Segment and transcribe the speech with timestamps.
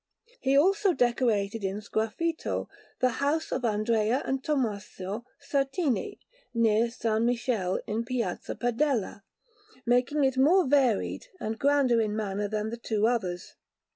[0.39, 2.65] He also decorated in sgraffito
[3.01, 6.17] the house of Andrea and Tommaso Sertini,
[6.55, 7.03] near S.
[7.05, 9.21] Michele in Piazza Padella,
[9.85, 13.53] making it more varied and grander in manner than the two others.